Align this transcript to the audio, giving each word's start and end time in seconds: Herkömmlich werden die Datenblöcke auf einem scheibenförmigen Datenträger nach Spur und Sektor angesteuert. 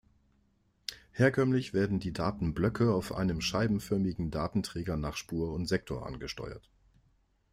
Herkömmlich 1.11 1.75
werden 1.75 1.99
die 1.99 2.11
Datenblöcke 2.11 2.91
auf 2.91 3.13
einem 3.13 3.39
scheibenförmigen 3.39 4.31
Datenträger 4.31 4.97
nach 4.97 5.15
Spur 5.15 5.53
und 5.53 5.67
Sektor 5.67 6.07
angesteuert. 6.07 6.71